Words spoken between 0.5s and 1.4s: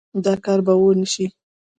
به ونشي